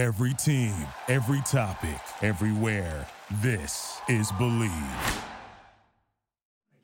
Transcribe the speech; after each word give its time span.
Every 0.00 0.32
team, 0.32 0.72
every 1.08 1.42
topic, 1.42 1.98
everywhere. 2.22 3.06
This 3.42 4.00
is 4.08 4.32
Believe. 4.32 4.70
I 4.72 5.22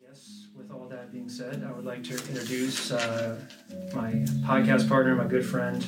guess 0.06 0.48
with 0.54 0.70
all 0.70 0.86
that 0.90 1.10
being 1.10 1.30
said, 1.30 1.64
I 1.66 1.72
would 1.72 1.86
like 1.86 2.04
to 2.04 2.12
introduce 2.12 2.92
uh, 2.92 3.40
my 3.94 4.10
podcast 4.44 4.86
partner, 4.86 5.14
my 5.14 5.24
good 5.24 5.46
friend, 5.46 5.82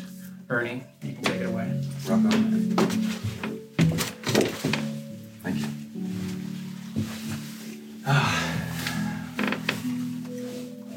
Ernie. 0.48 0.82
You 1.02 1.12
can 1.12 1.22
take 1.22 1.42
it 1.42 1.50
away. 1.50 1.70
Rock 2.06 2.24
on. 2.24 2.70
Thank 5.42 5.60
you. 5.60 5.66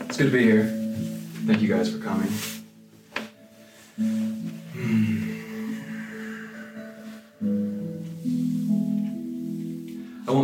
It's 0.07 0.18
good 0.18 0.25
to 0.25 0.32
be 0.32 0.43
here. 0.43 0.63
Thank 1.45 1.61
you 1.61 1.68
guys 1.68 1.91
for 1.91 2.00
coming. 2.00 2.32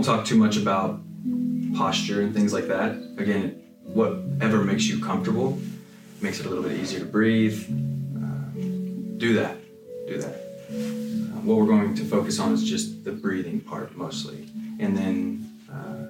Talk 0.08 0.24
too 0.24 0.38
much 0.38 0.56
about 0.56 1.02
posture 1.76 2.22
and 2.22 2.34
things 2.34 2.54
like 2.54 2.68
that. 2.70 2.92
Again, 3.18 3.62
whatever 3.84 4.64
makes 4.64 4.86
you 4.86 5.04
comfortable 5.04 5.60
makes 6.22 6.40
it 6.40 6.46
a 6.46 6.50
little 6.50 6.64
bit 6.64 6.80
easier 6.80 7.00
to 7.00 7.06
breathe. 7.06 7.62
Uh, 8.16 8.50
do 9.18 9.34
that. 9.34 9.58
Do 10.08 10.18
that. 10.22 10.36
Uh, 10.70 11.42
what 11.42 11.58
we're 11.58 11.66
going 11.66 11.94
to 11.94 12.06
focus 12.06 12.40
on 12.40 12.54
is 12.54 12.64
just 12.64 13.04
the 13.04 13.12
breathing 13.12 13.60
part 13.60 13.98
mostly, 13.98 14.48
and 14.80 14.98
then 14.98 15.52
uh, 15.70 16.08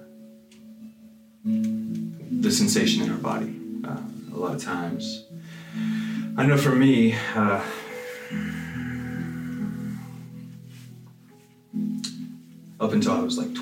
the 1.43 2.51
sensation 2.51 3.01
in 3.01 3.09
our 3.09 3.17
body. 3.17 3.59
Uh, 3.83 3.97
a 4.31 4.37
lot 4.37 4.53
of 4.53 4.63
times, 4.63 5.25
I 6.37 6.45
know 6.45 6.57
for 6.57 6.75
me, 6.75 7.15
uh, 7.35 7.63
up 12.79 12.93
until 12.93 13.13
I 13.13 13.21
was 13.21 13.39
like 13.39 13.55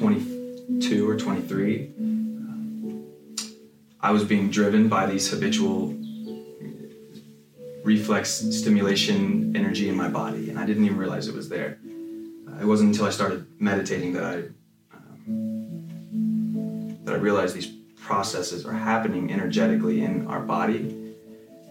22 0.68 1.10
or 1.10 1.16
23, 1.16 1.92
I 4.02 4.12
was 4.12 4.24
being 4.24 4.50
driven 4.50 4.88
by 4.88 5.06
these 5.06 5.30
habitual 5.30 5.96
reflex 7.84 8.32
stimulation 8.32 9.56
energy 9.56 9.90
in 9.90 9.96
my 9.96 10.08
body, 10.08 10.50
and 10.50 10.58
I 10.58 10.66
didn't 10.66 10.86
even 10.86 10.98
realize 10.98 11.28
it 11.28 11.36
was 11.36 11.50
there. 11.50 11.78
Uh, 12.48 12.62
it 12.62 12.66
wasn't 12.66 12.94
until 12.94 13.06
I 13.06 13.12
started 13.12 13.46
meditating 13.60 14.14
that 14.14 14.24
I 14.24 14.36
um, 14.96 16.98
that 17.04 17.14
I 17.14 17.18
realized 17.18 17.56
these 17.56 17.72
processes 17.98 18.66
are 18.66 18.74
happening 18.74 19.32
energetically 19.32 20.04
in 20.04 20.26
our 20.28 20.42
body, 20.42 21.14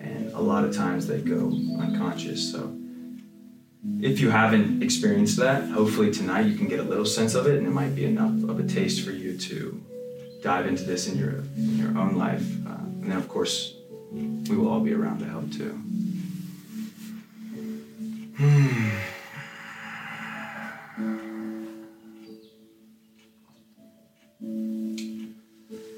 and 0.01 0.33
a 0.35 0.41
lot 0.41 0.65
of 0.65 0.75
times 0.75 1.07
they 1.07 1.21
go 1.21 1.53
unconscious. 1.81 2.53
So, 2.53 2.77
if 4.01 4.21
you 4.21 4.31
haven't 4.31 4.83
experienced 4.83 5.37
that, 5.39 5.69
hopefully 5.71 6.11
tonight 6.11 6.47
you 6.47 6.57
can 6.57 6.69
get 6.69 6.79
a 6.79 6.83
little 6.83 7.07
sense 7.07 7.35
of 7.35 7.47
it, 7.47 7.59
and 7.59 7.67
it 7.67 7.71
might 7.71 7.95
be 7.95 8.05
enough 8.05 8.49
of 8.49 8.59
a 8.59 8.63
taste 8.63 9.05
for 9.05 9.13
you 9.13 9.37
to 9.39 9.83
dive 10.43 10.67
into 10.67 10.85
this 10.85 11.09
in 11.09 11.19
your 11.19 11.37
in 11.57 11.79
your 11.79 11.99
own 11.99 12.17
life. 12.17 12.45
Uh, 12.67 12.85
and 13.03 13.11
then, 13.11 13.17
of 13.17 13.29
course, 13.29 13.75
we 14.13 14.57
will 14.57 14.69
all 14.69 14.81
be 14.81 14.93
around 14.93 15.19
to 15.21 15.27
help 15.27 15.51
too. 15.51 15.81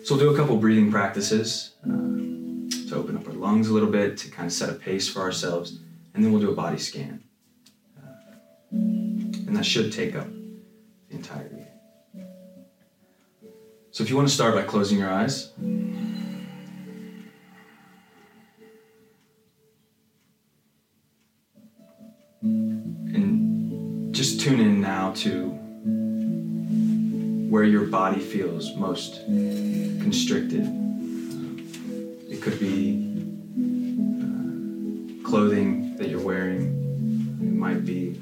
So 0.05 0.15
we'll 0.15 0.25
do 0.25 0.33
a 0.33 0.37
couple 0.37 0.57
breathing 0.59 0.93
practices 0.93 1.73
uh, 1.85 1.89
to 1.89 2.95
open 2.95 3.17
up 3.17 3.27
our 3.27 3.35
lungs 3.35 3.69
a 3.69 3.73
little 3.73 3.91
bit, 3.91 4.17
to 4.19 4.31
kind 4.31 4.47
of 4.47 4.53
set 4.53 4.71
a 4.71 4.75
pace 4.75 5.09
for 5.09 5.21
ourselves, 5.21 5.81
and 6.15 6.23
then 6.23 6.31
we'll 6.31 6.41
do 6.41 6.51
a 6.51 6.55
body 6.55 6.79
scan. 6.79 7.26
And 8.71 9.57
that 9.57 9.65
should 9.65 9.93
take 9.93 10.15
up 10.17 10.27
the 11.09 11.17
entirety. 11.17 11.67
So 13.91 14.03
if 14.05 14.11
you 14.11 14.17
want 14.17 14.29
to 14.29 14.35
start 14.35 14.55
by 14.55 14.63
closing 14.63 14.99
your 14.99 15.11
eyes. 15.11 15.53
And 22.43 24.15
just 24.15 24.41
tune 24.41 24.61
in 24.61 24.83
now 24.83 25.13
to 25.15 25.49
where 27.49 27.65
your 27.65 27.87
body 27.87 28.21
feels 28.21 28.75
most 28.77 29.25
constricted. 29.25 30.67
It 32.29 32.43
could 32.43 32.61
be 32.61 32.99
uh, 34.21 35.27
clothing 35.27 35.97
that 35.97 36.11
you're 36.11 36.21
wearing. 36.21 37.39
It 37.41 37.55
might 37.55 37.87
be 37.87 38.21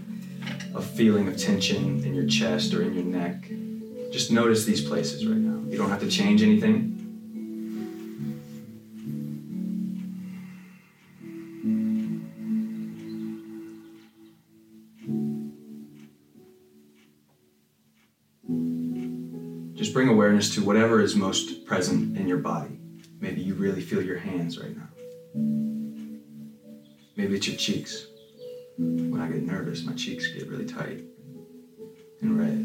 a 0.75 0.83
feeling 0.83 1.29
of 1.29 1.37
tension 1.37 2.05
in 2.05 2.15
your 2.15 2.27
chest 2.27 2.75
or 2.75 2.83
in 2.83 2.95
your 2.95 3.05
neck. 3.05 3.49
Just 4.13 4.31
notice 4.31 4.65
these 4.65 4.87
places 4.87 5.27
right 5.27 5.37
now. 5.37 5.71
You 5.71 5.79
don't 5.79 5.91
have 5.91 6.01
to 6.01 6.09
change 6.09 6.43
anything. 6.43 6.91
Just 19.77 19.93
bring 19.93 20.09
awareness 20.09 20.55
to 20.55 20.65
whatever 20.65 21.01
is 21.01 21.15
most 21.15 21.65
present 21.67 22.17
in 22.17 22.27
your 22.27 22.39
body. 22.39 22.79
Maybe 23.21 23.43
you 23.43 23.55
really 23.55 23.81
feel 23.81 24.03
your 24.03 24.19
hands 24.19 24.59
right 24.59 24.77
now. 24.77 24.89
Maybe 27.17 27.37
it's 27.37 27.47
your 27.47 27.57
cheeks. 27.57 28.07
When 28.77 29.21
I 29.21 29.29
get 29.29 29.43
nervous, 29.43 29.85
my 29.85 29.93
cheeks 29.93 30.27
get 30.29 30.49
really 30.49 30.67
tight 30.67 31.05
and 32.21 32.39
red. 32.39 32.65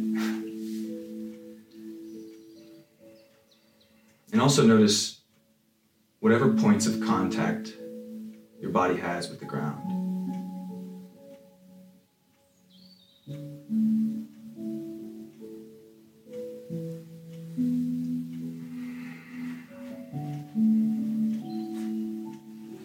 And 4.31 4.41
also 4.41 4.65
notice 4.65 5.21
whatever 6.19 6.53
points 6.53 6.87
of 6.87 7.01
contact 7.01 7.73
your 8.59 8.71
body 8.71 8.97
has 8.97 9.29
with 9.29 9.39
the 9.39 9.45
ground. 9.45 9.99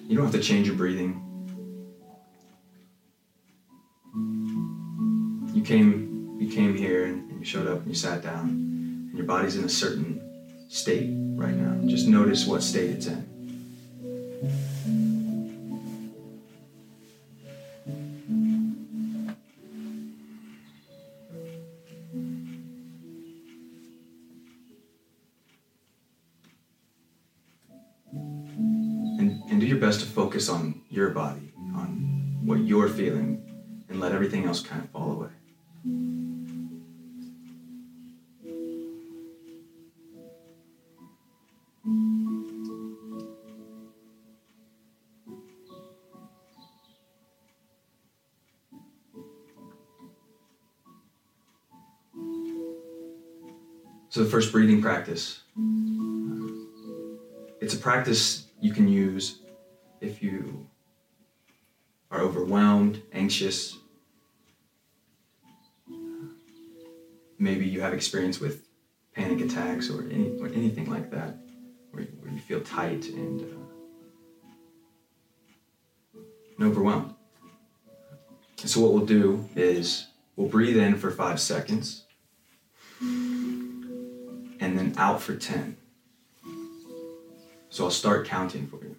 You 0.08 0.16
don't 0.16 0.26
have 0.26 0.34
to 0.34 0.40
change 0.40 0.66
your 0.66 0.76
breathing. 0.76 1.23
Came 5.64 6.36
you 6.38 6.50
came 6.50 6.76
here 6.76 7.06
and 7.06 7.38
you 7.38 7.44
showed 7.44 7.66
up 7.66 7.78
and 7.78 7.88
you 7.88 7.94
sat 7.94 8.22
down 8.22 8.48
and 8.48 9.14
your 9.14 9.26
body's 9.26 9.56
in 9.56 9.64
a 9.64 9.68
certain 9.68 10.20
state 10.68 11.10
right 11.36 11.54
now. 11.54 11.86
Just 11.88 12.08
notice 12.08 12.46
what 12.46 12.62
state 12.62 12.90
it's 12.90 13.06
in. 13.06 13.33
So 54.14 54.22
the 54.22 54.30
first 54.30 54.52
breathing 54.52 54.80
practice. 54.80 55.40
It's 57.60 57.74
a 57.74 57.76
practice 57.76 58.46
you 58.60 58.72
can 58.72 58.86
use 58.86 59.40
if 60.00 60.22
you 60.22 60.68
are 62.12 62.20
overwhelmed, 62.20 63.02
anxious. 63.12 63.76
Maybe 67.40 67.66
you 67.66 67.80
have 67.80 67.92
experience 67.92 68.38
with 68.38 68.68
panic 69.16 69.40
attacks 69.40 69.90
or, 69.90 70.04
any, 70.04 70.38
or 70.38 70.46
anything 70.46 70.88
like 70.88 71.10
that, 71.10 71.36
where, 71.90 72.04
where 72.04 72.32
you 72.32 72.38
feel 72.38 72.60
tight 72.60 73.08
and, 73.08 73.40
uh, 73.40 76.20
and 76.56 76.68
overwhelmed. 76.68 77.16
So 78.58 78.80
what 78.80 78.92
we'll 78.92 79.06
do 79.06 79.48
is 79.56 80.06
we'll 80.36 80.46
breathe 80.46 80.76
in 80.76 80.98
for 80.98 81.10
five 81.10 81.40
seconds 81.40 82.03
out 84.96 85.20
for 85.20 85.36
10. 85.36 85.76
So 87.70 87.84
I'll 87.84 87.90
start 87.90 88.26
counting 88.26 88.66
for 88.66 88.80
you. 88.84 88.96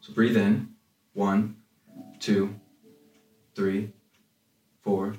So 0.00 0.12
breathe 0.12 0.36
in. 0.36 0.68
One, 1.12 1.56
two, 2.18 2.54
three, 3.54 3.92
four, 4.82 5.16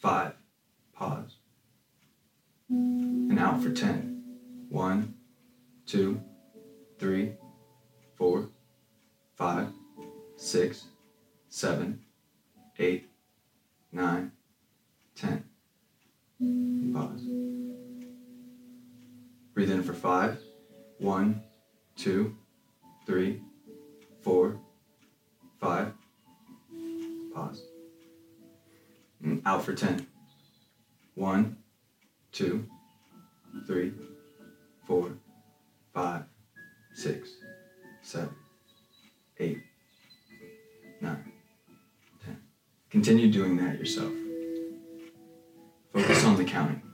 five. 0.00 0.34
Pause. 0.92 1.36
And 2.68 3.38
out 3.38 3.62
for 3.62 3.70
10. 3.70 4.22
One, 4.68 5.14
two, 5.86 6.20
three, 6.98 7.32
four, 8.16 8.50
five, 9.36 9.68
six, 10.36 10.84
seven, 11.48 12.00
eight, 12.78 13.08
nine, 13.92 14.32
ten. 15.14 15.44
Pause. 16.40 17.24
Breathe 19.54 19.72
in 19.72 19.82
for 19.82 19.92
five. 19.92 20.38
One, 20.98 21.42
two, 21.96 22.36
three, 23.06 23.42
four, 24.22 24.60
five. 25.60 25.92
Pause. 27.34 27.62
And 29.22 29.42
out 29.44 29.64
for 29.64 29.74
ten. 29.74 30.06
One, 31.16 31.56
two, 32.30 32.68
three, 33.66 33.92
four, 34.86 35.10
five, 35.92 36.22
six, 36.94 37.30
seven, 38.02 38.30
eight, 39.40 39.58
nine, 41.00 41.32
ten. 42.24 42.40
Continue 42.90 43.28
doing 43.32 43.56
that 43.56 43.76
yourself. 43.76 44.12
On 46.28 46.36
the 46.36 46.44
counting. 46.44 46.87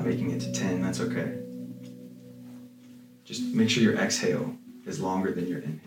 Not 0.00 0.08
making 0.08 0.30
it 0.30 0.40
to 0.40 0.52
10, 0.52 0.80
that's 0.80 1.00
okay. 1.00 1.38
Just 3.24 3.42
make 3.54 3.68
sure 3.68 3.82
your 3.82 3.96
exhale 3.96 4.56
is 4.86 4.98
longer 4.98 5.30
than 5.32 5.46
your 5.46 5.58
inhale. 5.58 5.79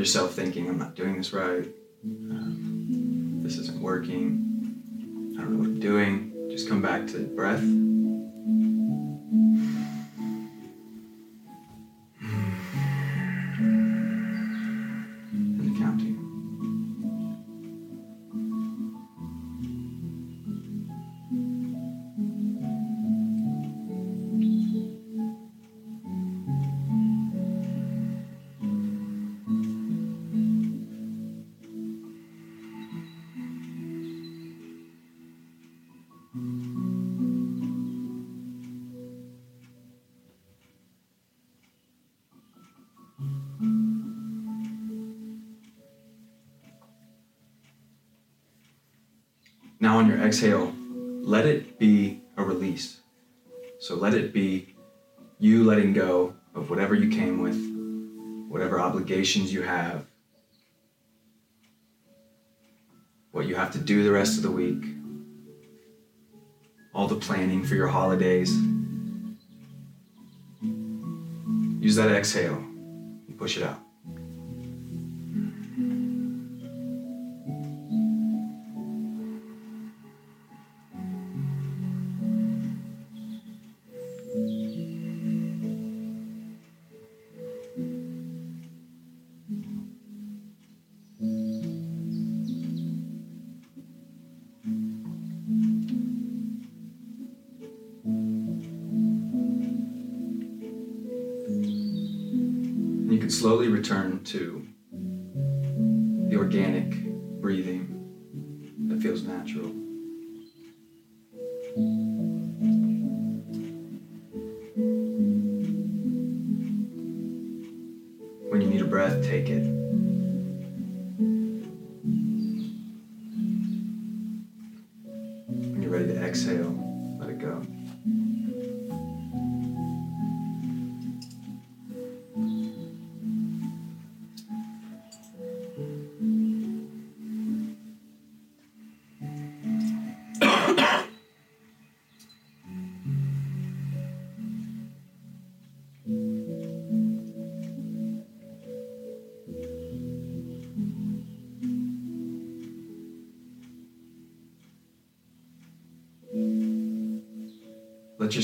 Yourself 0.00 0.32
thinking, 0.32 0.66
I'm 0.66 0.78
not 0.78 0.94
doing 0.94 1.18
this 1.18 1.34
right, 1.34 1.68
um, 2.04 3.40
this 3.42 3.58
isn't 3.58 3.80
working, 3.80 5.34
I 5.38 5.42
don't 5.42 5.52
know 5.52 5.58
what 5.58 5.66
I'm 5.66 5.78
doing, 5.78 6.48
just 6.50 6.68
come 6.68 6.80
back 6.80 7.06
to 7.08 7.18
breath. 7.18 7.62
Exhale, 50.30 50.72
let 51.22 51.44
it 51.44 51.76
be 51.76 52.22
a 52.36 52.44
release. 52.44 53.00
So 53.80 53.96
let 53.96 54.14
it 54.14 54.32
be 54.32 54.76
you 55.40 55.64
letting 55.64 55.92
go 55.92 56.36
of 56.54 56.70
whatever 56.70 56.94
you 56.94 57.08
came 57.08 57.42
with, 57.42 57.58
whatever 58.48 58.78
obligations 58.78 59.52
you 59.52 59.62
have, 59.62 60.06
what 63.32 63.46
you 63.46 63.56
have 63.56 63.72
to 63.72 63.78
do 63.78 64.04
the 64.04 64.12
rest 64.12 64.36
of 64.36 64.44
the 64.44 64.52
week, 64.52 64.84
all 66.94 67.08
the 67.08 67.16
planning 67.16 67.64
for 67.64 67.74
your 67.74 67.88
holidays. 67.88 68.52
Use 71.82 71.96
that 71.96 72.12
exhale 72.12 72.54
and 72.54 73.36
push 73.36 73.56
it 73.56 73.64
out. 73.64 73.80
Can 103.30 103.38
slowly 103.38 103.68
return 103.68 104.24
to 104.24 104.66
the 106.28 106.36
organic 106.36 106.90
breathing 107.40 107.86
that 108.88 109.00
feels 109.00 109.22
natural. 109.22 109.72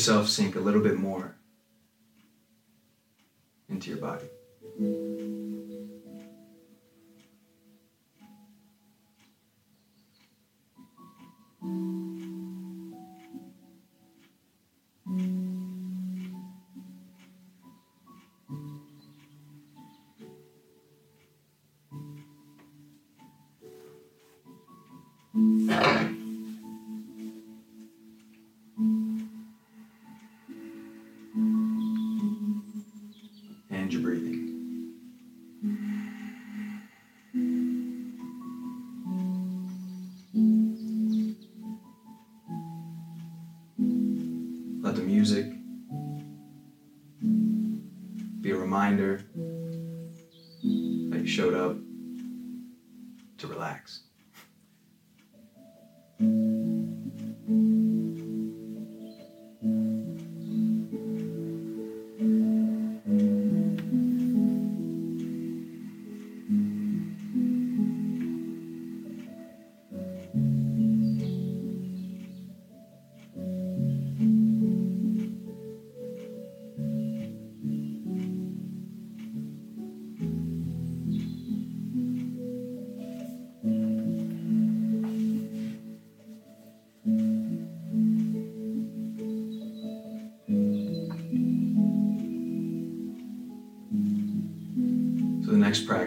Yourself 0.07 0.29
sink 0.29 0.55
a 0.55 0.61
little 0.61 0.81
bit 0.81 0.97
more 0.97 1.36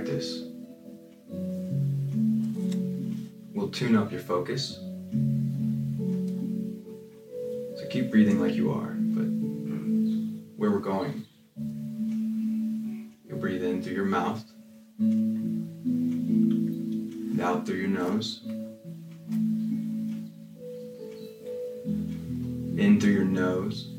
practice 0.09 0.43
will 3.53 3.69
tune 3.69 3.95
up 3.95 4.11
your 4.11 4.21
focus. 4.21 4.79
So 7.77 7.87
keep 7.89 8.09
breathing 8.09 8.41
like 8.41 8.55
you 8.55 8.71
are, 8.71 8.95
but 8.97 9.27
where 10.57 10.71
we're 10.71 10.79
going, 10.79 11.27
you'll 13.27 13.37
breathe 13.39 13.63
in 13.63 13.83
through 13.83 13.93
your 13.93 14.05
mouth 14.05 14.43
and 14.99 15.79
out 17.39 17.65
through 17.65 17.77
your 17.77 17.89
nose. 17.89 18.41
In 22.77 22.99
through 22.99 23.11
your 23.11 23.25
nose 23.25 23.98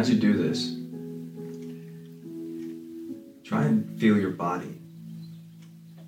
as 0.00 0.08
you 0.08 0.16
do 0.16 0.32
this, 0.32 0.76
try 3.44 3.64
and 3.64 4.00
feel 4.00 4.18
your 4.18 4.30
body 4.30 4.80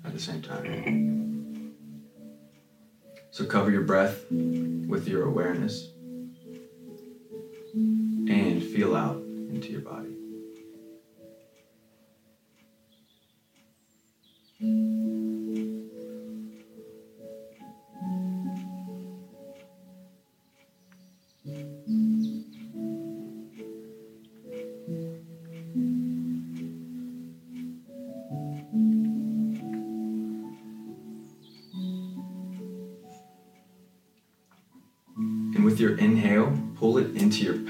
at 0.03 0.11
the 0.11 0.19
same 0.19 0.41
time. 0.41 1.75
So 3.29 3.45
cover 3.45 3.69
your 3.69 3.83
breath 3.83 4.25
with 4.31 5.07
your 5.07 5.27
awareness 5.27 5.91
and 7.75 8.63
feel 8.63 8.95
out 8.95 9.17
into 9.17 9.67
your 9.67 9.81
body. 9.81 10.15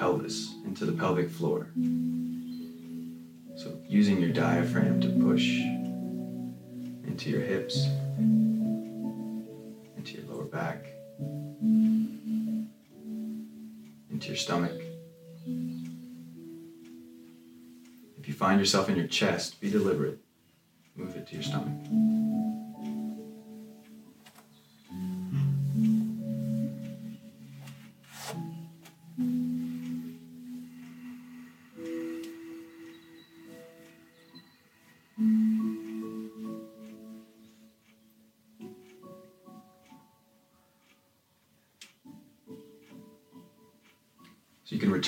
Pelvis, 0.03 0.53
into 0.65 0.83
the 0.83 0.91
pelvic 0.91 1.29
floor. 1.29 1.67
So 3.55 3.79
using 3.88 4.19
your 4.19 4.33
diaphragm 4.33 5.00
to 5.00 5.07
push 5.07 5.62
into 7.07 7.29
your 7.29 7.39
hips, 7.39 7.88
into 9.95 10.17
your 10.17 10.25
lower 10.29 10.43
back, 10.43 10.88
into 14.12 14.27
your 14.27 14.36
stomach. 14.36 14.77
If 18.19 18.27
you 18.27 18.33
find 18.33 18.60
yourself 18.60 18.89
in 18.89 18.98
your 18.98 19.07
chest, 19.07 19.62
be 19.62 19.69
deliberate. 19.69 20.19
Move 20.98 21.15
it 21.15 21.27
to 21.27 21.36
your 21.36 21.43
stomach. 21.43 21.79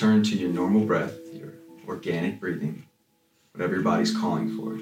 Return 0.06 0.22
to 0.22 0.36
your 0.36 0.50
normal 0.50 0.82
breath, 0.82 1.18
your 1.32 1.54
organic 1.88 2.38
breathing, 2.38 2.86
whatever 3.52 3.74
your 3.74 3.82
body's 3.82 4.16
calling 4.16 4.56
for. 4.56 4.78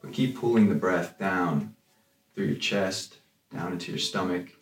But 0.00 0.14
keep 0.14 0.38
pulling 0.38 0.70
the 0.70 0.74
breath 0.74 1.18
down 1.18 1.76
through 2.34 2.46
your 2.46 2.56
chest, 2.56 3.18
down 3.52 3.72
into 3.72 3.92
your 3.92 3.98
stomach, 3.98 4.54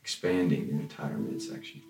expanding 0.00 0.68
your 0.68 0.78
entire 0.78 1.16
midsection. 1.16 1.82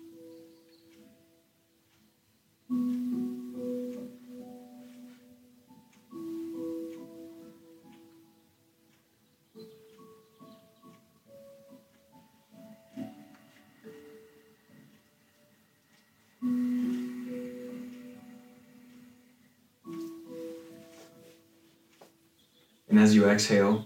As 23.11 23.15
you 23.15 23.27
exhale, 23.27 23.85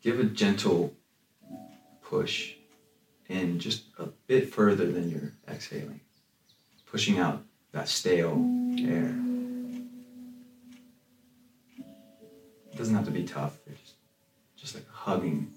give 0.00 0.20
a 0.20 0.24
gentle 0.24 0.94
push 2.04 2.54
in 3.28 3.58
just 3.58 3.86
a 3.98 4.06
bit 4.28 4.48
further 4.48 4.92
than 4.92 5.10
you're 5.10 5.32
exhaling, 5.48 6.00
pushing 6.86 7.18
out 7.18 7.42
that 7.72 7.88
stale 7.88 8.38
air. 8.78 9.12
It 12.70 12.76
doesn't 12.76 12.94
have 12.94 13.06
to 13.06 13.10
be 13.10 13.24
tough, 13.24 13.58
it's 13.66 13.80
just, 13.80 13.94
just 14.56 14.74
like 14.76 14.88
hugging. 14.88 15.52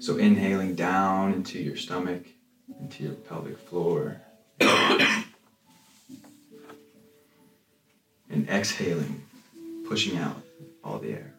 So 0.00 0.18
inhaling 0.18 0.74
down 0.74 1.32
into 1.32 1.58
your 1.58 1.76
stomach, 1.76 2.26
into 2.78 3.04
your 3.04 3.14
pelvic 3.14 3.56
floor. 3.56 4.20
and 8.30 8.48
exhaling, 8.48 9.22
pushing 9.88 10.18
out 10.18 10.36
all 10.82 10.98
the 10.98 11.10
air. 11.10 11.37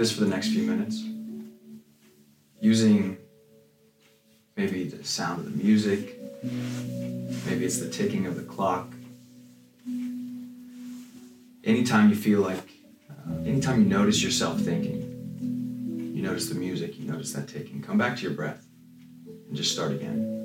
This 0.00 0.10
for 0.10 0.20
the 0.20 0.30
next 0.30 0.48
few 0.48 0.62
minutes, 0.62 1.04
using 2.58 3.18
maybe 4.56 4.84
the 4.84 5.04
sound 5.04 5.40
of 5.40 5.44
the 5.44 5.62
music, 5.62 6.18
maybe 6.42 7.66
it's 7.66 7.80
the 7.80 7.90
ticking 7.90 8.24
of 8.24 8.34
the 8.34 8.42
clock. 8.42 8.90
Anytime 11.64 12.08
you 12.08 12.16
feel 12.16 12.40
like, 12.40 12.70
uh, 13.10 13.42
anytime 13.44 13.82
you 13.82 13.86
notice 13.86 14.22
yourself 14.22 14.58
thinking, 14.60 15.02
you 16.16 16.22
notice 16.22 16.48
the 16.48 16.54
music, 16.54 16.98
you 16.98 17.06
notice 17.06 17.34
that 17.34 17.46
ticking, 17.46 17.82
come 17.82 17.98
back 17.98 18.16
to 18.16 18.22
your 18.22 18.32
breath 18.32 18.64
and 19.26 19.54
just 19.54 19.70
start 19.70 19.92
again. 19.92 20.39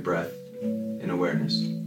Breath 0.00 0.32
in 0.60 1.10
awareness. 1.10 1.79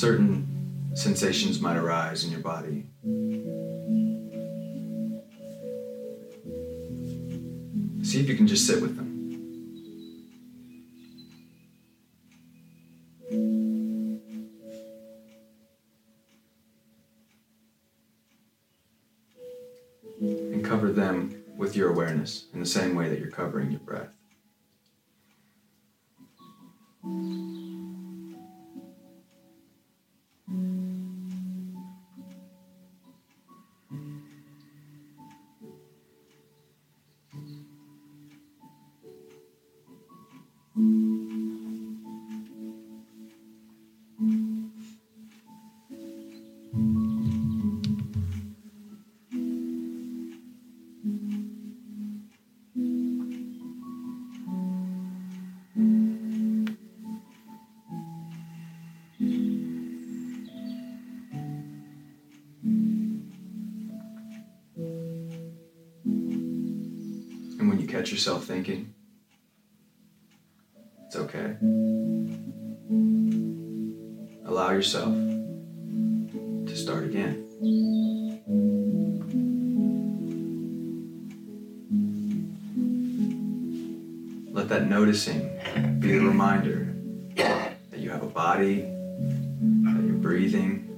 certain 0.00 0.90
sensations 0.94 1.60
might 1.60 1.76
arise 1.76 2.24
in 2.24 2.30
your 2.30 2.40
body. 2.40 2.86
See 8.02 8.18
if 8.18 8.26
you 8.26 8.34
can 8.34 8.46
just 8.46 8.66
sit 8.66 8.80
with 8.80 8.96
them. 8.96 9.10
And 20.18 20.64
cover 20.64 20.90
them 20.90 21.42
with 21.58 21.76
your 21.76 21.90
awareness 21.90 22.46
in 22.54 22.60
the 22.60 22.66
same 22.66 22.94
way 22.94 23.10
that 23.10 23.18
you're 23.18 23.30
covering 23.30 23.70
your 23.70 23.79
yourself 68.10 68.44
thinking, 68.44 68.94
it's 71.06 71.16
okay. 71.16 71.56
Allow 74.46 74.70
yourself 74.70 75.14
to 76.66 76.76
start 76.76 77.04
again. 77.04 77.46
Let 84.52 84.68
that 84.68 84.88
noticing 84.88 85.40
be 86.00 86.12
the 86.12 86.24
reminder 86.24 86.94
that 87.36 87.98
you 87.98 88.10
have 88.10 88.22
a 88.22 88.26
body, 88.26 88.80
that 88.80 90.02
you're 90.04 90.14
breathing. 90.14 90.89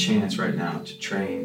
Chance 0.00 0.38
right 0.38 0.54
now 0.54 0.78
to 0.84 0.98
train 0.98 1.39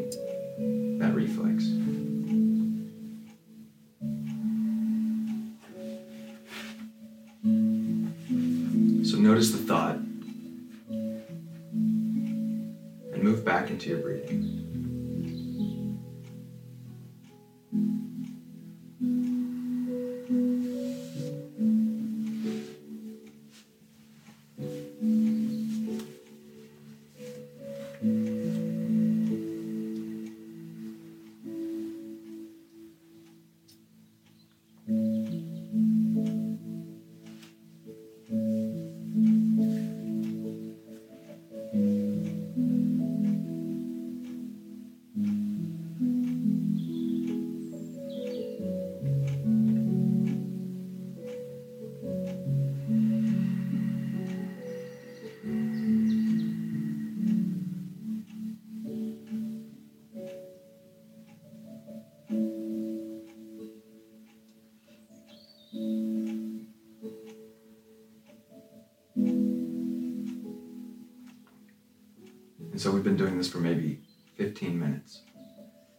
so 72.86 72.92
we've 72.92 73.02
been 73.02 73.16
doing 73.16 73.36
this 73.36 73.48
for 73.48 73.58
maybe 73.58 73.98
15 74.36 74.78
minutes. 74.78 75.22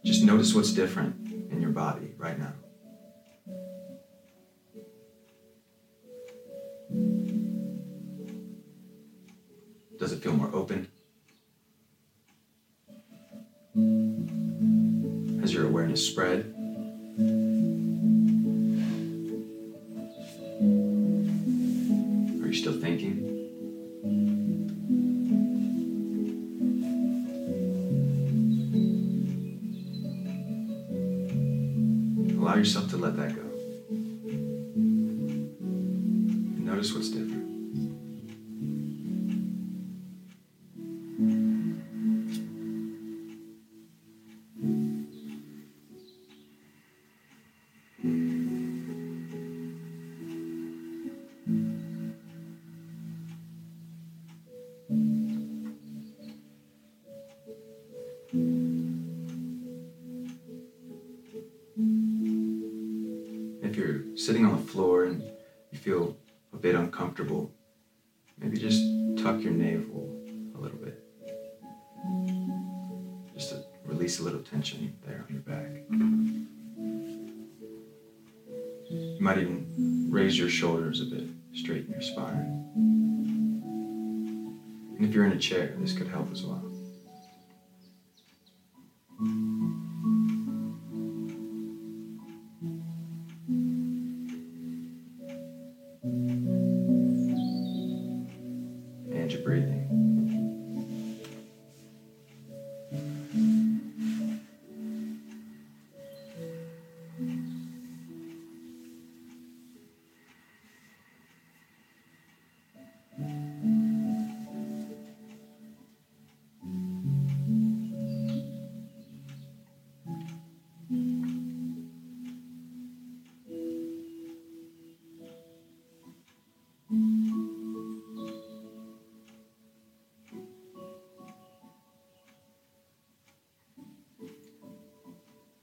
Just 0.06 0.24
notice 0.24 0.54
what's 0.54 0.72
different 0.72 1.52
in 1.52 1.60
your 1.60 1.70
body 1.70 2.14
right 2.16 2.38
now. 2.38 2.54
Sitting 64.28 64.44
on 64.44 64.54
the 64.54 64.62
floor 64.72 65.04
and 65.04 65.22
you 65.72 65.78
feel 65.78 66.14
a 66.52 66.56
bit 66.58 66.74
uncomfortable, 66.74 67.50
maybe 68.36 68.58
just 68.58 68.82
tuck 69.16 69.40
your 69.40 69.54
navel 69.54 70.22
a 70.54 70.58
little 70.60 70.76
bit. 70.76 71.02
Just 73.32 73.48
to 73.52 73.64
release 73.86 74.18
a 74.18 74.22
little 74.22 74.40
tension 74.40 74.94
there 75.06 75.24
on 75.26 75.32
your 75.32 75.40
back. 75.40 75.70
You 78.90 79.18
might 79.18 79.38
even 79.38 80.08
raise 80.10 80.38
your 80.38 80.50
shoulders 80.50 81.00
a 81.00 81.06
bit, 81.06 81.24
straighten 81.54 81.92
your 81.92 82.02
spine. 82.02 82.66
And 84.94 85.06
if 85.08 85.14
you're 85.14 85.24
in 85.24 85.32
a 85.32 85.38
chair, 85.38 85.74
this 85.78 85.94
could 85.94 86.08
help 86.08 86.30
as 86.32 86.42
well. 86.42 86.67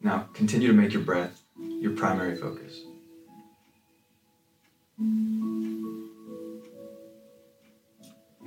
Now 0.06 0.30
continue 0.36 0.68
to 0.68 0.74
make 0.74 0.94
your 0.94 1.02
breath 1.02 1.41
your 1.58 1.94
primary 1.94 2.36
focus. 2.36 2.80
I'm 5.00 6.12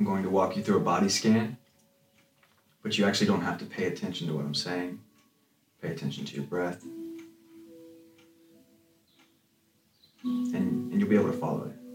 going 0.05 0.23
to 0.23 0.31
walk 0.31 0.57
you 0.57 0.63
through 0.63 0.77
a 0.77 0.81
body 0.81 1.09
scan, 1.09 1.57
but 2.81 2.97
you 2.97 3.05
actually 3.07 3.27
don't 3.27 3.41
have 3.41 3.59
to 3.59 3.65
pay 3.65 3.87
attention 3.87 4.29
to 4.29 4.35
what 4.35 4.45
I'm 4.45 4.55
saying. 4.55 5.01
Pay 5.83 5.89
attention 5.89 6.25
to 6.27 6.37
your 6.37 6.45
breath. 6.45 6.85
And, 10.23 10.55
and 10.55 11.01
you'll 11.01 11.09
be 11.09 11.17
able 11.17 11.33
to 11.33 11.39
follow 11.39 11.65
it. 11.65 11.88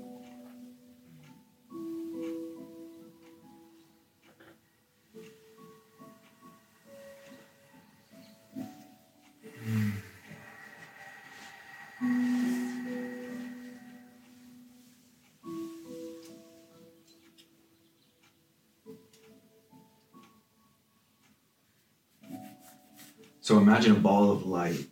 So 23.54 23.60
imagine 23.60 23.92
a 23.92 24.00
ball 24.00 24.32
of 24.32 24.48
light 24.48 24.88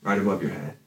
right 0.00 0.18
above 0.18 0.40
your 0.40 0.52
head. 0.52 0.78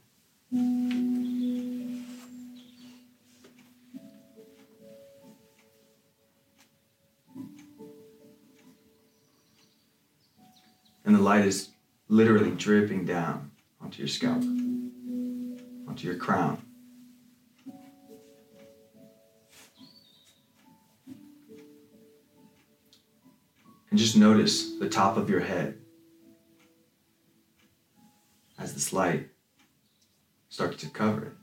And 11.06 11.14
the 11.16 11.20
light 11.20 11.46
is 11.46 11.70
literally 12.08 12.50
dripping 12.50 13.06
down 13.06 13.52
onto 13.80 14.00
your 14.00 14.08
scalp, 14.08 14.42
onto 14.42 16.08
your 16.08 16.16
crown. 16.16 16.64
Just 24.00 24.16
notice 24.16 24.78
the 24.78 24.88
top 24.88 25.18
of 25.18 25.30
your 25.30 25.42
head 25.42 25.78
as 28.58 28.74
this 28.74 28.94
light 28.94 29.28
starts 30.48 30.78
to 30.78 30.90
cover 30.90 31.26
it. 31.26 31.34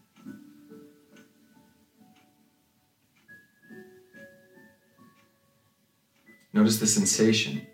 Notice 6.55 6.81
the 6.81 6.87
sensation 6.87 7.67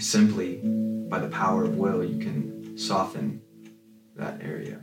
simply 0.00 0.60
by 1.08 1.18
the 1.18 1.28
power 1.28 1.64
of 1.64 1.76
will, 1.76 2.04
you 2.04 2.18
can 2.18 2.76
soften 2.76 3.40
that 4.16 4.40
area 4.42 4.80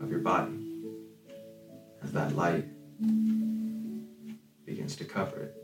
of 0.00 0.10
your 0.10 0.20
body 0.20 0.52
as 2.02 2.12
that 2.12 2.34
light 2.34 2.66
begins 4.66 4.96
to 4.96 5.04
cover 5.04 5.42
it. 5.42 5.56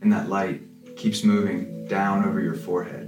And 0.00 0.12
that 0.12 0.28
light 0.28 0.62
keeps 0.96 1.24
moving 1.24 1.86
down 1.86 2.24
over 2.24 2.40
your 2.40 2.54
forehead. 2.54 3.05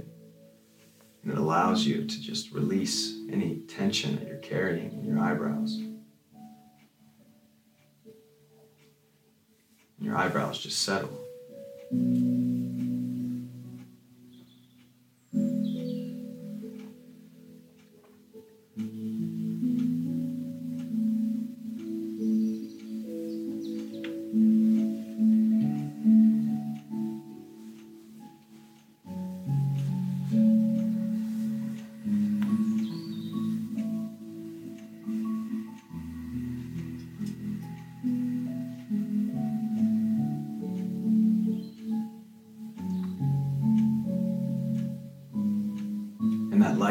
Allows 1.79 1.87
you 1.87 2.05
to 2.05 2.21
just 2.21 2.51
release 2.51 3.15
any 3.31 3.59
tension 3.59 4.17
that 4.17 4.27
you're 4.27 4.35
carrying 4.39 4.91
in 4.91 5.05
your 5.05 5.17
eyebrows. 5.17 5.81
Your 9.97 10.17
eyebrows 10.17 10.59
just 10.59 10.81
settle. 10.81 11.17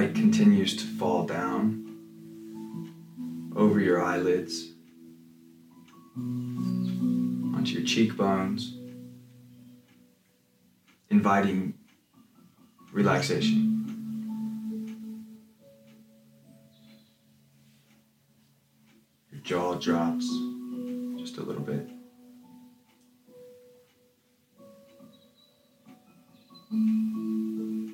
Light 0.09 0.17
continues 0.17 0.75
to 0.75 0.85
fall 0.97 1.27
down 1.27 1.85
over 3.55 3.79
your 3.79 4.03
eyelids, 4.03 4.73
onto 6.17 7.73
your 7.73 7.85
cheekbones, 7.85 8.75
inviting 11.11 11.75
relaxation. 12.93 13.75
Your 19.31 19.41
jaw 19.43 19.75
drops 19.75 20.27
just 21.19 21.37
a 21.37 21.43
little 21.43 21.63
bit. 21.63 21.87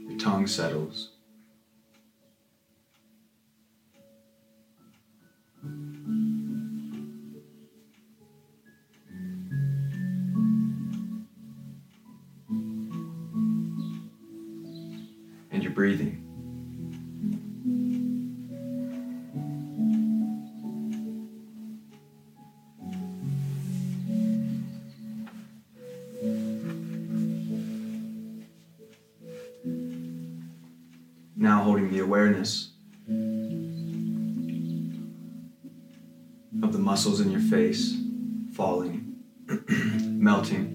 Your 0.09 0.19
tongue 0.19 0.47
settles. 0.47 1.14
Awareness 32.15 32.71
of 36.63 36.73
the 36.73 36.79
muscles 36.79 37.21
in 37.21 37.29
your 37.29 37.41
face 37.41 37.97
falling, 38.53 39.17
melting, 40.21 40.69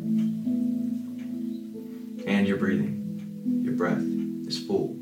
and 2.28 2.46
your 2.46 2.58
breathing. 2.58 3.62
Your 3.64 3.72
breath 3.76 4.04
is 4.48 4.62
full. 4.68 4.99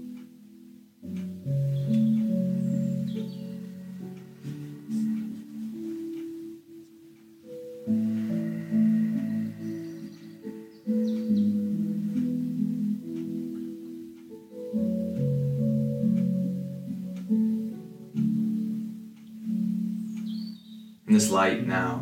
Light 21.38 21.68
now, 21.68 22.02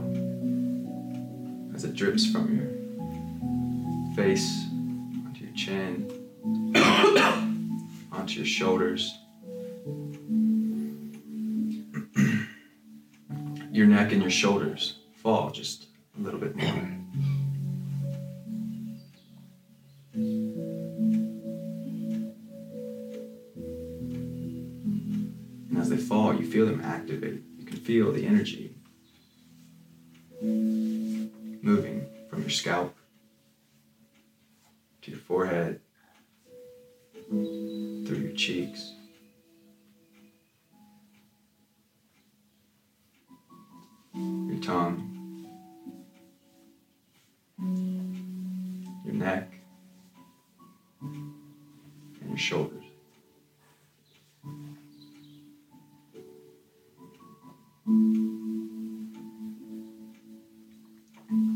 as 1.75 1.83
it 1.83 1.93
drips 1.93 2.25
from 2.25 2.55
your 2.55 4.15
face 4.15 4.63
onto 5.27 5.43
your 5.43 5.53
chin, 5.53 6.09
onto 8.13 8.35
your 8.35 8.45
shoulders, 8.45 9.13
your 13.73 13.87
neck 13.87 14.13
and 14.13 14.21
your 14.21 14.31
shoulders 14.31 14.99
fall 15.21 15.49
just 15.49 15.84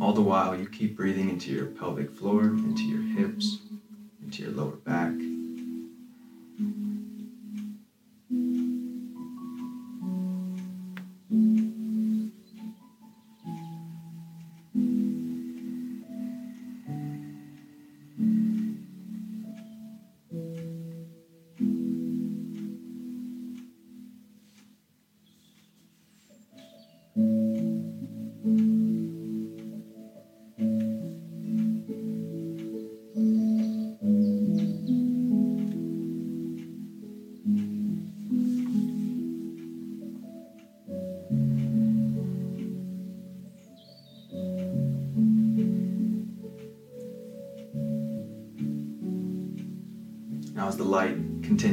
All 0.10 0.16
the 0.16 0.24
while, 0.24 0.56
you 0.56 0.68
keep 0.68 0.96
breathing 0.96 1.30
into 1.30 1.52
your 1.52 1.68
pelvic 1.68 2.10
floor, 2.10 2.46
into 2.46 2.82
your 2.86 3.04
hips, 3.16 3.60
into 4.24 4.42
your 4.42 4.52
lower 4.52 4.78
back. 4.78 5.12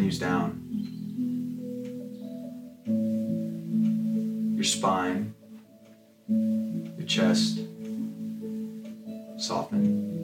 Continues 0.07 0.21
down, 0.21 0.63
your 4.55 4.63
spine, 4.63 5.35
your 6.97 7.07
chest 7.07 7.59
soften. 9.37 10.15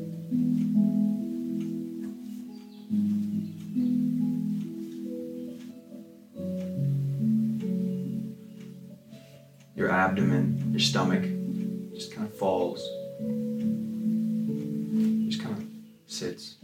Your 9.74 9.90
abdomen, 9.90 10.68
your 10.70 10.78
stomach 10.78 11.24
just 11.92 12.14
kind 12.14 12.28
of 12.28 12.38
falls, 12.38 12.78
just 15.28 15.42
kind 15.42 15.58
of 15.58 15.64
sits. 16.06 16.61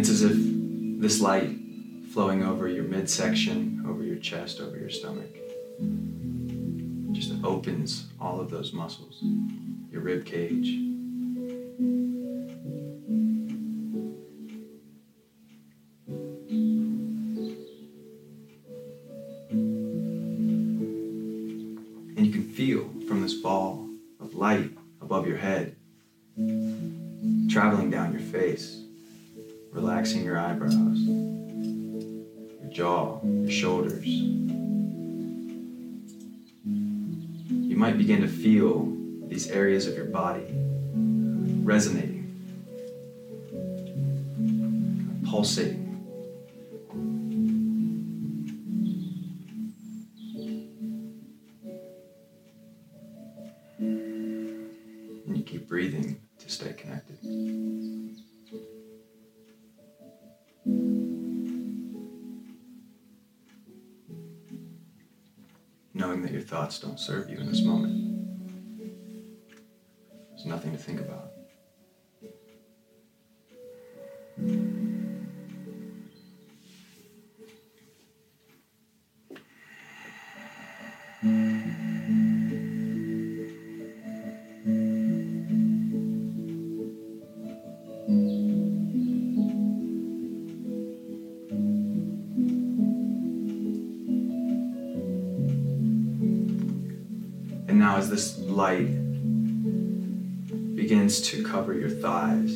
It's 0.00 0.08
as 0.08 0.22
if 0.22 0.32
this 0.34 1.20
light 1.20 1.50
flowing 2.14 2.42
over 2.42 2.66
your 2.66 2.84
midsection, 2.84 3.84
over 3.86 4.02
your 4.02 4.16
chest, 4.16 4.58
over 4.58 4.78
your 4.78 4.88
stomach, 4.88 5.28
just 7.12 7.34
opens 7.44 8.06
all 8.18 8.40
of 8.40 8.48
those 8.48 8.72
muscles, 8.72 9.18
your 9.92 10.00
rib 10.00 10.24
cage. 10.24 10.89
Don't 66.80 66.98
serve 66.98 67.28
you 67.28 67.36
in 67.38 67.46
this 67.46 67.62
moment. 67.62 67.94
There's 70.30 70.46
nothing 70.46 70.72
to 70.72 70.78
think 70.78 71.00
about. 71.00 71.32
And 81.22 81.59
light 98.60 98.92
begins 100.76 101.22
to 101.22 101.42
cover 101.42 101.72
your 101.72 101.88
thighs, 101.88 102.52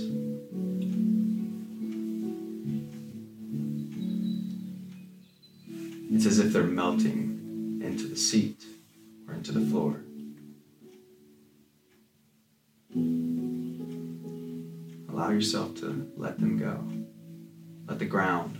it's 6.12 6.26
as 6.26 6.38
if 6.38 6.52
they're 6.52 6.64
melting 6.64 7.80
into 7.82 8.06
the 8.06 8.16
seat 8.16 8.66
or 9.26 9.32
into 9.32 9.50
the 9.50 9.64
floor. 9.70 10.02
Allow 15.08 15.30
yourself 15.30 15.74
to 15.76 16.12
let 16.18 16.38
them 16.38 16.58
go. 16.58 16.86
Let 17.88 17.98
the 17.98 18.04
ground 18.04 18.53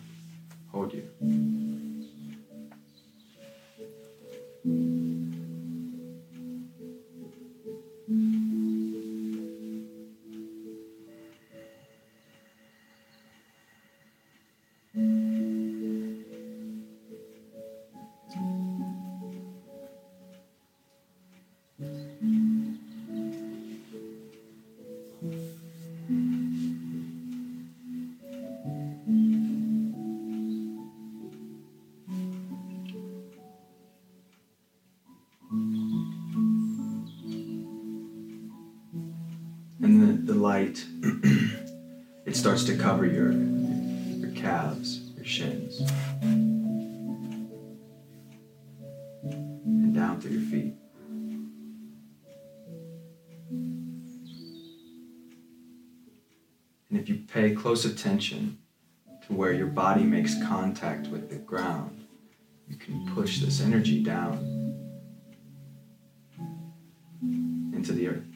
It 42.26 42.36
starts 42.36 42.64
to 42.64 42.76
cover 42.76 43.04
your, 43.04 43.32
your 43.32 44.30
calves, 44.30 45.00
your 45.14 45.26
shins, 45.26 45.78
and 49.62 49.94
down 49.94 50.22
through 50.22 50.30
your 50.30 50.50
feet. 50.50 50.74
And 56.88 56.98
if 56.98 57.10
you 57.10 57.16
pay 57.28 57.54
close 57.54 57.84
attention 57.84 58.56
to 59.26 59.34
where 59.34 59.52
your 59.52 59.66
body 59.66 60.02
makes 60.02 60.34
contact 60.42 61.08
with 61.08 61.28
the 61.28 61.36
ground, 61.36 62.06
you 62.68 62.76
can 62.76 63.06
push 63.14 63.40
this 63.40 63.60
energy 63.60 64.02
down 64.02 64.38
into 67.74 67.92
the 67.92 68.08
earth. 68.08 68.33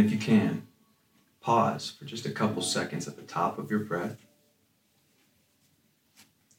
And 0.00 0.06
if 0.10 0.14
you 0.14 0.18
can, 0.18 0.66
pause 1.42 1.90
for 1.90 2.06
just 2.06 2.24
a 2.24 2.30
couple 2.30 2.62
seconds 2.62 3.06
at 3.06 3.16
the 3.16 3.22
top 3.22 3.58
of 3.58 3.70
your 3.70 3.80
breath 3.80 4.16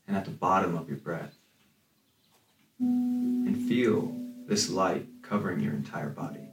and 0.08 0.16
at 0.16 0.26
the 0.26 0.32
bottom 0.32 0.78
of 0.78 0.88
your 0.88 1.00
breath. 1.00 1.34
And 2.80 3.68
feel 3.68 4.16
this 4.46 4.70
light 4.70 5.08
covering 5.24 5.60
your 5.60 5.74
entire 5.74 6.10
body. 6.10 6.50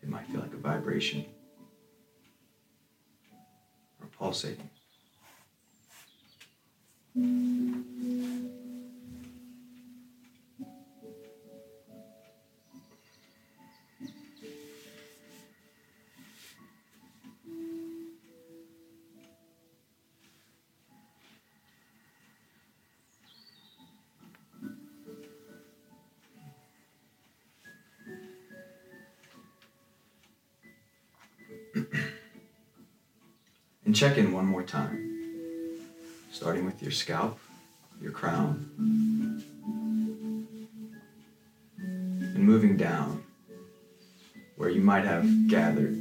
It 0.00 0.08
might 0.08 0.28
feel 0.28 0.40
like 0.40 0.54
a 0.54 0.56
vibration 0.56 1.24
or 4.00 4.06
pulsating. 4.16 4.70
And 33.86 33.94
check 33.94 34.18
in 34.18 34.32
one 34.32 34.46
more 34.46 34.64
time, 34.64 35.78
starting 36.32 36.66
with 36.66 36.82
your 36.82 36.90
scalp, 36.90 37.38
your 38.02 38.10
crown, 38.10 38.68
and 41.78 42.38
moving 42.38 42.76
down 42.76 43.22
where 44.56 44.70
you 44.70 44.80
might 44.80 45.04
have 45.04 45.48
gathered 45.48 45.94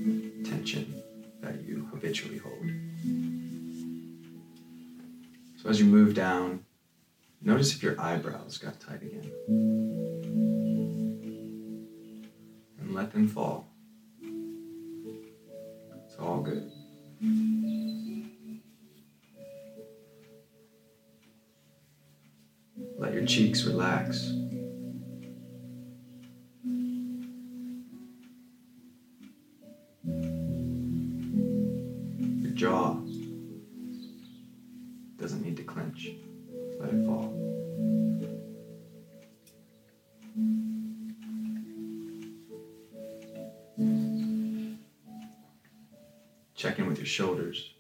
tension 0.46 1.00
that 1.42 1.62
you 1.62 1.88
habitually 1.92 2.40
hold. 2.40 2.66
So 5.62 5.70
as 5.70 5.80
you 5.80 5.86
move 5.86 6.16
down, 6.16 6.66
notice 7.44 7.76
if 7.76 7.84
your 7.84 8.02
eyebrows 8.02 8.58
got 8.58 8.80
tight 8.80 9.04
again. 9.04 9.32
And 12.80 12.96
let 12.96 13.12
them 13.12 13.28
fall. 13.28 13.68
It's 16.08 16.16
all 16.20 16.40
good. 16.42 16.72
Let 22.98 23.12
your 23.14 23.26
cheeks 23.26 23.64
relax. 23.64 24.32
Your 32.42 32.52
jaw 32.54 32.96
doesn't 35.18 35.42
need 35.42 35.58
to 35.58 35.64
clench. 35.64 36.14
Let 36.80 36.90
it 36.90 37.06
fall. 37.06 37.32
Check 46.56 46.80
in 46.80 46.88
with 46.88 46.98
your 46.98 47.06
shoulders. 47.06 47.75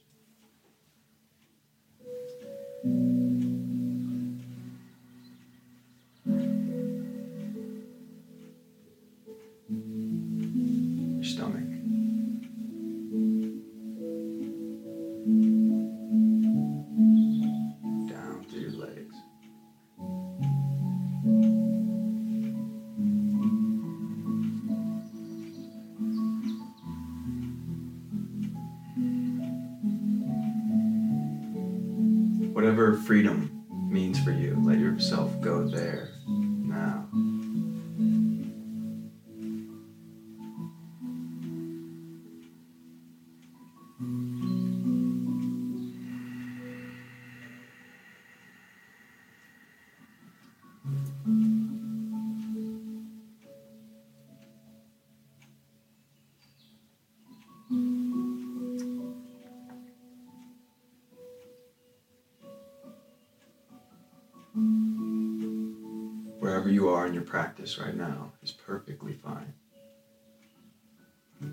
Wherever 66.65 66.73
you 66.81 66.89
are 66.89 67.05
in 67.05 67.13
your 67.13 67.21
practice 67.21 67.77
right 67.77 67.95
now 67.95 68.31
is 68.41 68.51
perfectly 68.51 69.13
fine. 69.13 69.53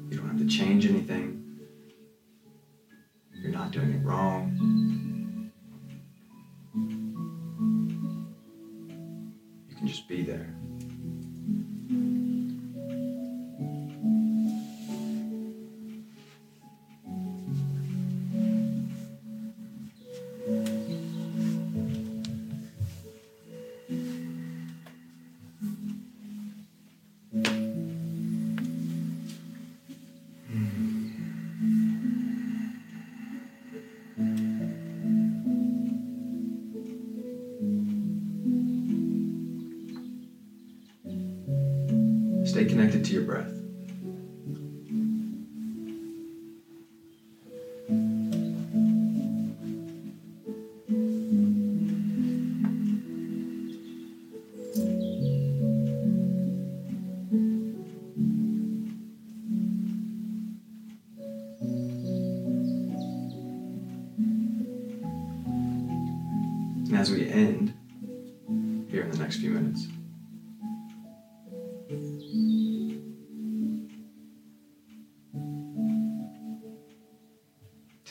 You 0.08 0.16
don't 0.16 0.26
have 0.26 0.38
to 0.38 0.46
change 0.46 0.86
anything. 0.86 1.58
You're 3.34 3.52
not 3.52 3.72
doing 3.72 3.92
it 3.92 4.02
wrong. 4.02 5.50
You 9.68 9.76
can 9.76 9.86
just 9.86 10.08
be 10.08 10.22
there. 10.22 10.54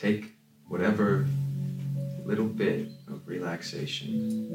Take 0.02 0.32
whatever 0.66 1.28
little 2.24 2.48
bit 2.48 2.88
of 3.06 3.28
relaxation 3.28 4.48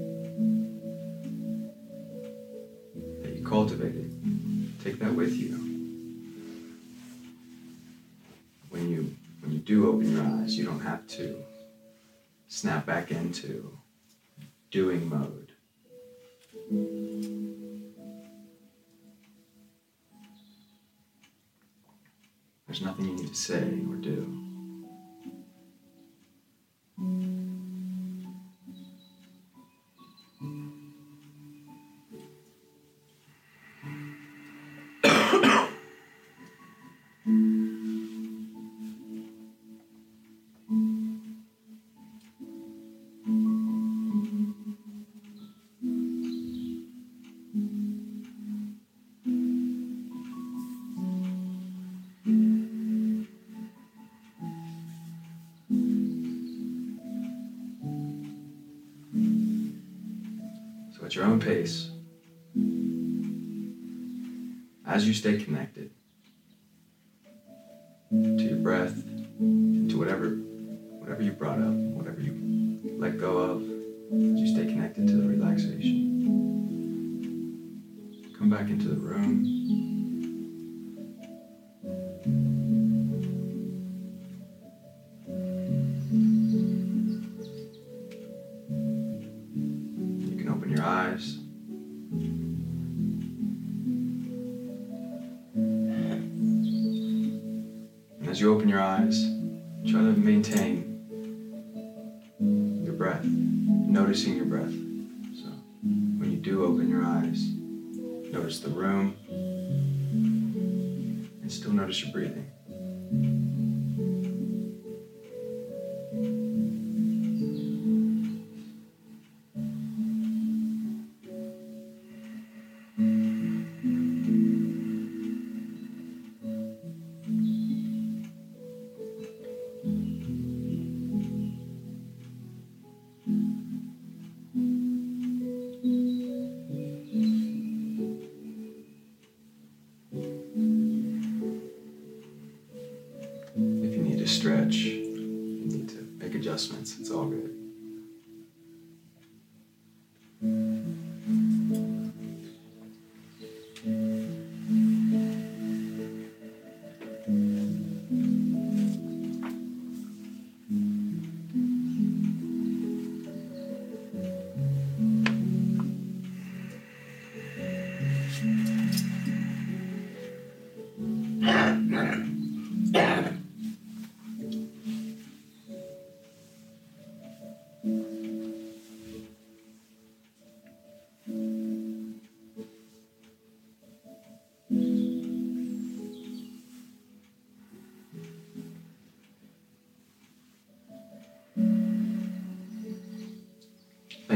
that 3.21 3.31
you 3.31 3.45
cultivated, 3.47 4.11
take 4.83 4.99
that 4.99 5.15
with 5.15 5.33
you. 5.37 5.55
When 8.71 8.89
you 8.89 9.15
when 9.39 9.53
you 9.53 9.59
do 9.59 9.87
open 9.87 10.11
your 10.11 10.25
eyes, 10.25 10.57
you 10.57 10.65
don't 10.65 10.81
have 10.81 11.07
to 11.15 11.41
snap 12.49 12.85
back 12.85 13.11
into 13.11 13.71
doing 14.69 15.07
mode. 15.07 15.53
There's 22.67 22.81
nothing 22.81 23.05
you 23.05 23.15
need 23.15 23.29
to 23.29 23.33
say 23.33 23.61
or 23.89 23.95
do. 23.95 24.46
You 65.07 65.13
stay 65.13 65.37
connected 65.41 65.89
to 68.11 68.43
your 68.43 68.57
breath, 68.57 68.93
to 69.39 69.97
whatever 69.97 70.31
whatever 70.99 71.21
you 71.23 71.31
brought 71.31 71.59
up, 71.59 71.73
whatever 71.95 72.19
you 72.19 72.97
let 72.99 73.17
go 73.17 73.37
of, 73.37 73.61
you 73.61 74.45
stay 74.53 74.65
connected 74.65 75.07
to 75.07 75.13
the 75.13 75.29
relaxation. 75.29 76.03
Come 78.37 78.49
back 78.49 78.69
into 78.69 78.89
the 78.89 78.95
room. 78.95 79.66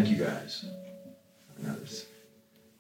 Thank 0.04 0.18
you 0.18 0.26
guys. 0.26 0.66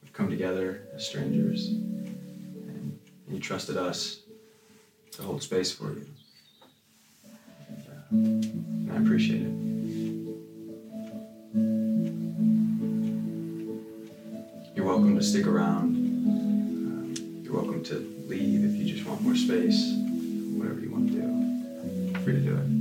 We've 0.01 0.11
come 0.11 0.31
together 0.31 0.87
as 0.95 1.05
strangers, 1.05 1.67
and 1.67 2.99
you 3.29 3.39
trusted 3.39 3.77
us 3.77 4.21
to 5.11 5.21
hold 5.21 5.43
space 5.43 5.71
for 5.71 5.93
you. 5.93 6.07
And, 8.09 8.89
uh, 8.89 8.95
I 8.95 8.97
appreciate 8.97 9.43
it. 9.43 9.53
You're 14.75 14.87
welcome 14.87 15.15
to 15.15 15.21
stick 15.21 15.45
around. 15.45 15.95
Um, 15.95 17.13
you're 17.43 17.53
welcome 17.53 17.83
to 17.83 17.97
leave 18.25 18.65
if 18.65 18.71
you 18.77 18.91
just 18.91 19.07
want 19.07 19.21
more 19.21 19.35
space. 19.35 19.93
Whatever 20.57 20.79
you 20.79 20.89
want 20.89 21.11
to 21.11 21.21
do, 21.21 22.19
free 22.21 22.33
to 22.33 22.39
do 22.39 22.55
it. 22.55 22.80